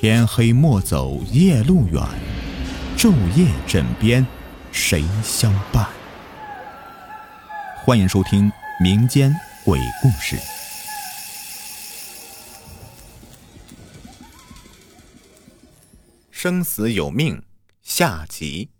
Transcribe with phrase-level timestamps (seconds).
[0.00, 2.00] 天黑莫走夜路远，
[2.96, 4.24] 昼夜枕边
[4.70, 5.88] 谁相伴？
[7.84, 8.48] 欢迎收听
[8.80, 9.34] 民间
[9.64, 10.38] 鬼故事。
[16.30, 17.42] 生死有命，
[17.82, 18.70] 下集。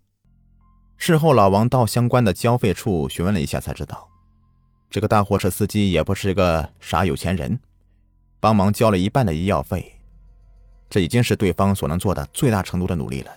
[0.96, 4.09] 事后，老王到相关的交费处询问了一下，才知道，
[4.89, 7.59] 这个大货车司机也不是个傻有钱人，
[8.39, 9.98] 帮忙交了一半的医药费，
[10.88, 13.30] 这已经是对方所能做的最大程度的努力了。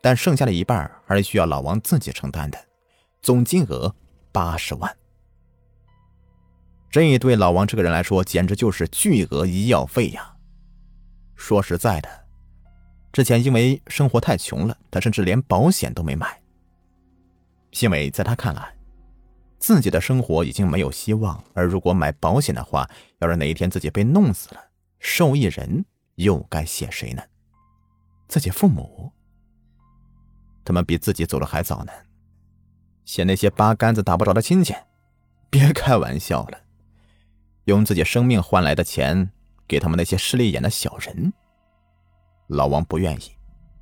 [0.00, 2.58] 但剩下的一半还是需要老王自己承担的，
[3.20, 3.94] 总金额
[4.32, 4.96] 八十万。
[6.90, 10.34] 这对老王这个人来说，简直就是巨额医药费呀！
[11.36, 12.08] 说实在的，
[13.12, 16.40] 之前因为生活太穷了，他甚至连保险都没买。
[17.80, 18.74] 因为在他看来，
[19.58, 22.88] 自己的生活已经没有希望，而如果买保险的话，
[23.20, 24.60] 要是哪一天自己被弄死了，
[24.98, 25.84] 受益人
[26.24, 27.22] 又该写谁呢？
[28.28, 29.12] 自己父母，
[30.64, 31.92] 他们比自己走的还早呢。
[33.04, 34.74] 写那些八竿子打不着的亲戚，
[35.48, 36.58] 别开玩笑了。
[37.64, 39.30] 用自己生命换来的钱
[39.66, 41.32] 给他们那些势利眼的小人，
[42.46, 43.32] 老王不愿意，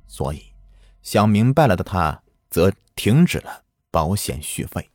[0.07, 0.53] 所以
[1.01, 3.63] 想明白了的他则停止了。
[3.91, 4.87] 保险续费，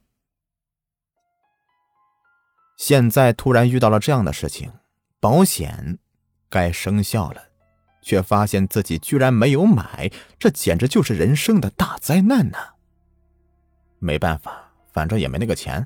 [2.76, 4.72] 现在突然遇到了这样的事情，
[5.18, 5.98] 保险
[6.54, 7.42] 该生效了，
[8.00, 12.74] 却发现自己居然没有买，这简直就是人生的大灾难呐！
[13.98, 15.84] 没办法，反正也没那个钱，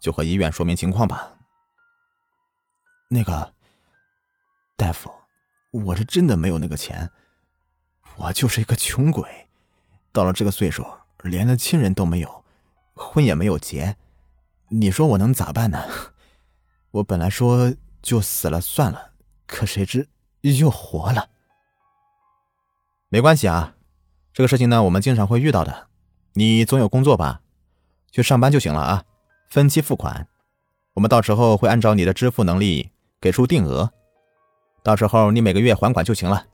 [0.00, 1.36] 就和医院说明情况吧。
[3.08, 3.54] 那个
[4.76, 5.08] 大夫，
[5.70, 7.08] 我是真的没有那个钱，
[8.16, 9.24] 我就是一个穷鬼，
[10.10, 10.84] 到了这个岁数。
[11.22, 12.44] 连个亲人都没有，
[12.94, 13.96] 婚也没有结，
[14.70, 15.78] 你说我能咋办呢？
[16.90, 17.72] 我本来说
[18.02, 19.13] 就死了算了，
[19.46, 20.08] 可谁知
[20.40, 21.28] 又活了。
[23.08, 23.74] 没关系啊，
[24.32, 25.88] 这个事情呢，我们经常会遇到的。
[26.32, 27.40] 你总有工作吧？
[28.10, 29.04] 去上班就行了啊。
[29.50, 30.26] 分期付款，
[30.94, 32.90] 我们到时候会按照你的支付能力
[33.20, 33.88] 给出定额，
[34.82, 36.44] 到时候你每个月还款就行了。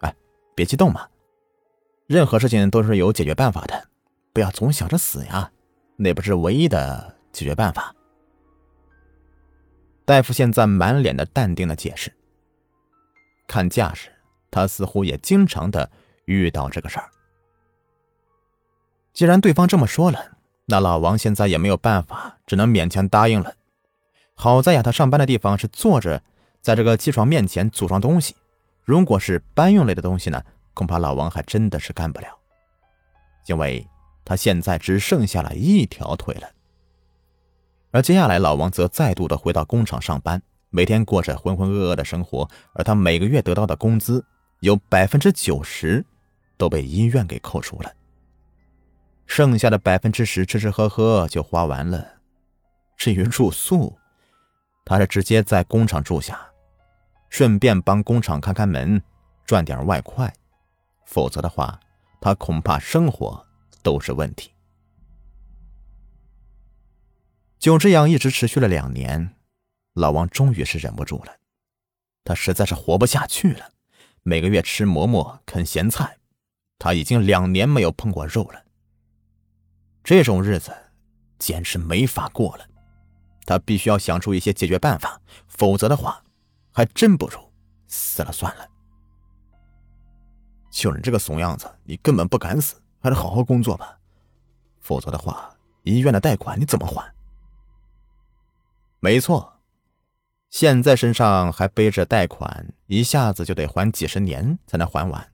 [0.00, 0.14] 哎，
[0.54, 1.08] 别激动嘛，
[2.06, 3.88] 任何事情都是有解决办法的。
[4.32, 5.50] 不要总想着死呀，
[5.96, 7.92] 那不是唯一的解决办法。
[10.10, 12.12] 大夫现在满脸的淡定的解释，
[13.46, 14.10] 看架势，
[14.50, 15.88] 他似乎也经常的
[16.24, 17.08] 遇到这个事儿。
[19.12, 20.32] 既然对方这么说了，
[20.66, 23.54] 那老王现在也没有办法，只能勉强答应了。
[24.34, 26.20] 好在呀，他上班的地方是坐着，
[26.60, 28.34] 在这个机床面前组装东西，
[28.82, 30.42] 如果是搬运类的东西呢，
[30.74, 32.26] 恐怕老王还真的是干不了，
[33.46, 33.86] 因为。
[34.22, 36.48] 他现在只剩下了一条腿了，
[37.90, 40.40] 而接下来老王则再度的回到工厂上班，
[40.70, 42.48] 每天过着浑浑噩噩的生活。
[42.74, 44.24] 而他每个月得到的工资
[44.60, 46.04] 有百分之九十
[46.56, 47.92] 都被医院给扣除了，
[49.26, 52.06] 剩下的百分之十吃吃喝喝就花完了。
[52.96, 53.96] 至于住宿，
[54.84, 56.38] 他是直接在工厂住下，
[57.28, 59.02] 顺便帮工厂看看门，
[59.44, 60.32] 赚点外快。
[61.04, 61.78] 否则的话，
[62.20, 63.46] 他恐怕生活。
[63.82, 64.52] 都是问题。
[67.60, 69.34] 就这样一直持续了两年，
[69.92, 71.36] 老王终于是忍不住了，
[72.24, 73.70] 他实在是活不下去了。
[74.22, 76.16] 每个月吃馍馍啃咸菜，
[76.78, 78.64] 他已经两年没有碰过肉了。
[80.02, 80.74] 这种日子
[81.38, 82.66] 简直没法过了，
[83.44, 86.24] 他必须要想出一些解决办法，否则的话，
[86.72, 87.38] 还真不如
[87.88, 88.66] 死了算了。
[90.70, 92.76] 就你这个怂样子，你根本不敢死。
[93.02, 93.98] 还是好好工作吧，
[94.78, 97.10] 否则的话，医院的贷款你怎么还？
[99.00, 99.60] 没错，
[100.50, 105.32] 现在身上还背着贷款，一下子就得还几十年才能还完。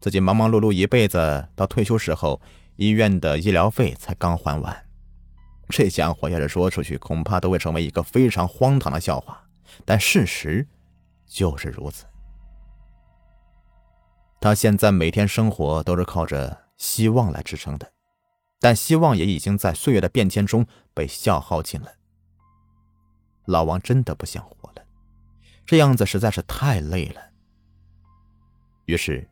[0.00, 2.40] 自己忙忙碌碌一辈子，到退休时候，
[2.76, 4.86] 医院的医疗费才刚还完。
[5.68, 9.42] 这家伙要是说出去，恐怕都会成为一个非常荒唐的笑话。
[9.84, 10.66] 但事实
[11.26, 12.04] 就是如此。
[14.40, 16.66] 他现在每天生活都是靠着。
[16.78, 17.90] 希望来支撑的，
[18.60, 21.90] 但希望也已经在岁月的变迁中被消耗尽了。
[23.46, 24.82] 老王真的不想活了，
[25.64, 27.20] 这样子实在是太累了。
[28.84, 29.28] 于是，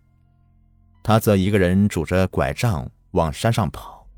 [1.03, 4.09] 他则一个人拄着拐杖往山上跑。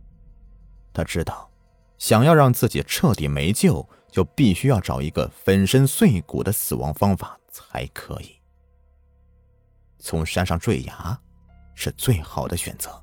[0.92, 1.50] 他知道，
[1.98, 8.36] 想要让自己彻底没救，就必须要找一个粉身碎骨的死亡方法才可以。
[9.98, 11.18] 从山上坠崖，
[11.74, 13.02] 是最好的选择。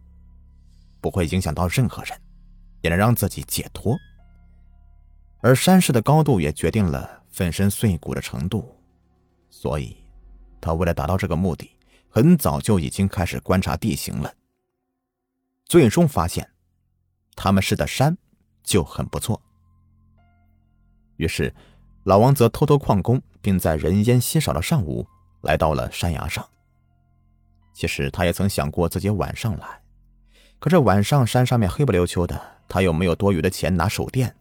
[1.02, 2.20] 不会影响到任何人，
[2.82, 3.96] 也能让自己解脱。
[5.44, 8.74] 而山势的高度也决定了粉身碎骨的程度，
[9.50, 9.98] 所以，
[10.62, 11.70] 他为了达到这个目的，
[12.08, 14.34] 很早就已经开始观察地形了。
[15.66, 16.50] 最终发现，
[17.36, 18.18] 他们是的山
[18.64, 19.42] 就很不错。
[21.18, 21.54] 于是，
[22.06, 25.06] 老王则偷偷旷工，并在人烟稀少的上午
[25.42, 26.48] 来到了山崖上。
[27.74, 29.82] 其实他也曾想过自己晚上来，
[30.60, 34.34] 可这晚上山上面黑不溜秋的，他又没有多余的钱拿手电，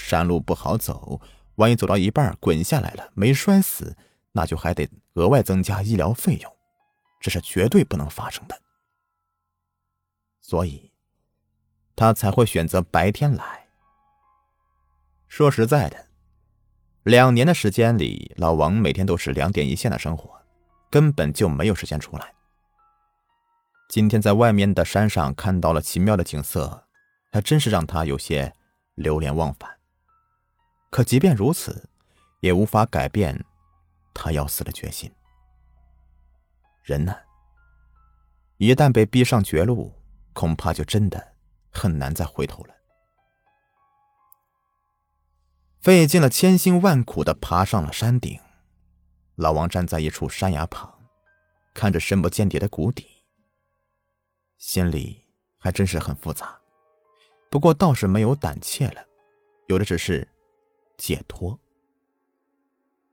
[0.00, 1.20] 山路不好走，
[1.56, 3.96] 万一走到一半滚下来了没摔死，
[4.32, 6.52] 那就还得额外增加医疗费用，
[7.20, 8.58] 这是绝对不能发生的。
[10.40, 10.90] 所以，
[11.94, 13.68] 他才会选择白天来。
[15.28, 16.08] 说实在的。
[17.04, 20.30] 两年的时间里，老王每天都是两点一线的生活，
[20.90, 22.34] 根本就没有时间出来。
[23.88, 26.86] 今天在外面的山上看到了奇妙的景色，
[27.32, 28.54] 还真是让他有些
[28.96, 29.79] 流连忘返。
[30.90, 31.88] 可即便如此，
[32.40, 33.44] 也无法改变
[34.12, 35.10] 他要死的决心。
[36.82, 37.16] 人呢，
[38.56, 39.94] 一旦被逼上绝路，
[40.32, 41.34] 恐怕就真的
[41.70, 42.74] 很难再回头了。
[45.80, 48.38] 费尽了千辛万苦的爬上了山顶，
[49.36, 50.98] 老王站在一处山崖旁，
[51.72, 53.06] 看着深不见底的谷底，
[54.58, 55.24] 心里
[55.56, 56.60] 还真是很复杂。
[57.48, 59.02] 不过倒是没有胆怯了，
[59.68, 60.28] 有的只是
[61.00, 61.58] 解脱。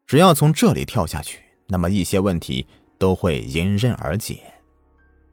[0.05, 2.67] 只要从这里跳下去，那么一些问题
[2.97, 4.53] 都会迎刃而解，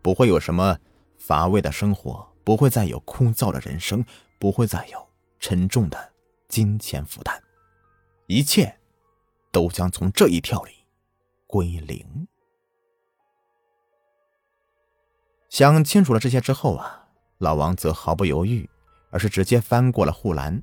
[0.01, 0.79] 不会有什么
[1.19, 4.05] 乏味的生活，不会再有枯燥的人生，
[4.39, 5.09] 不会再有
[5.41, 6.13] 沉重的。
[6.47, 7.43] 金钱负担，
[8.29, 8.79] 一切
[9.51, 10.73] 都将从这一跳里
[11.49, 12.29] 归零。
[15.49, 17.09] 想清楚了这些之后啊，
[17.39, 18.69] 老王则毫不犹豫，
[19.11, 20.63] 而是直接翻过了护栏，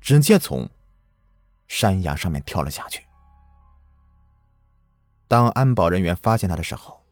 [0.00, 0.68] 直接从
[1.72, 3.02] 山崖上面跳了下去。
[5.26, 7.02] 当安保人员发现他的时候，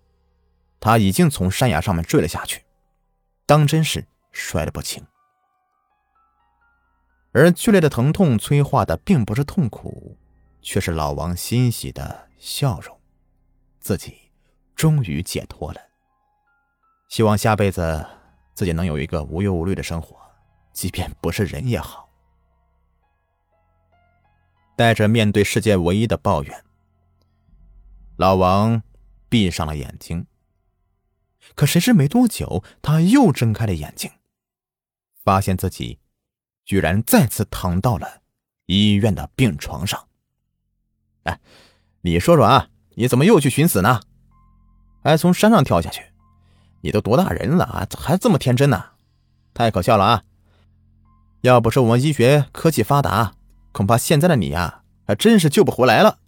[0.78, 2.62] 他已经从山崖上面坠了下去，
[3.46, 5.02] 当真是摔得不轻。
[7.32, 10.18] 而剧烈的疼痛催化的并不是痛苦，
[10.60, 12.94] 却是老王欣喜的笑容。
[13.80, 14.30] 自己
[14.76, 15.80] 终于解脱了，
[17.08, 18.06] 希望下辈子
[18.52, 20.20] 自己能有一个无忧无虑的生活，
[20.74, 22.09] 即便不是人也好。
[24.80, 26.64] 带着面对世界唯一的抱怨，
[28.16, 28.82] 老王
[29.28, 30.24] 闭上了眼睛。
[31.54, 34.10] 可谁知没多久，他又睁开了眼睛，
[35.22, 35.98] 发现自己。
[36.64, 38.22] 居然再次躺到了
[38.64, 40.08] 医院的病床上。
[41.24, 41.38] 哎，
[42.00, 44.00] 你说说啊，你怎么又去寻死呢？
[45.04, 46.02] 还从山上跳下去？
[46.80, 48.92] 你都多大人了啊，还这么天真呢？
[49.52, 50.24] 太可笑了啊！
[51.42, 53.34] 要不是我们医学科技发达，
[53.72, 56.18] 恐怕现在的你呀，还真是救不回来了。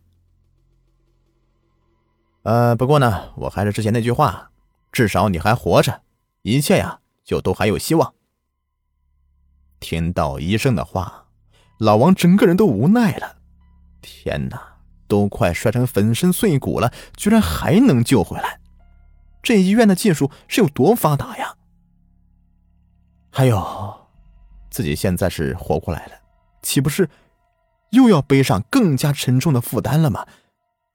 [2.43, 4.51] 呃，不过呢，我还是之前那句话，
[4.91, 6.03] 至少你还活着，
[6.43, 8.15] 一切呀，就都还有希望。
[9.79, 11.27] 听到医生的话，
[11.79, 13.37] 老王整个人都无奈了。
[14.01, 14.61] 天哪，
[15.07, 18.61] 都快摔成粉身碎骨了，居然还能救回来！
[19.43, 21.57] 这医院的技术是有多发达呀？
[23.31, 24.09] 还有，
[24.71, 26.13] 自己现在是活过来了，
[26.63, 27.09] 岂不是
[27.93, 30.27] 又要背上更加沉重的负担了吗？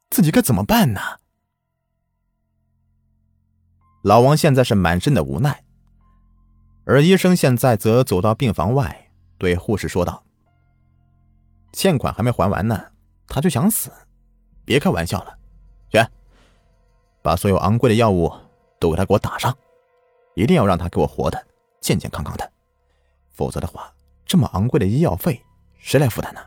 [0.09, 1.01] 自己该怎么办呢？
[4.03, 5.63] 老王现在是满身的无奈。
[6.85, 10.23] 而医生现在则走到病房外，对护士说道
[11.73, 12.91] ：“欠款还没还完呢，
[13.27, 13.91] 他就想死，
[14.63, 15.37] 别开玩笑了，
[15.91, 15.99] 去，
[17.21, 18.33] 把所有昂贵的药物
[18.79, 19.55] 都给他给我打上，
[20.35, 21.45] 一定要让他给我活的
[21.81, 22.51] 健健康康的，
[23.33, 23.93] 否则的话，
[24.25, 25.43] 这么昂贵的医药费
[25.77, 26.39] 谁来负担呢？”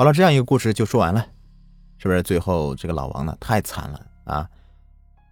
[0.00, 1.26] 好了，这样一个故事就说完了，
[1.98, 2.22] 是不是？
[2.22, 4.48] 最后这个老王呢，太惨了啊，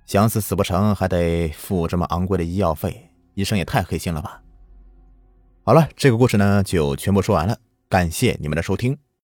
[0.05, 3.11] 想死死不成，还得付这么昂贵的医药费。
[3.33, 4.43] 医生也太黑心了吧！
[5.65, 7.57] 好了，这个故事呢就全部说完了，
[7.89, 8.95] 感谢你们的收听。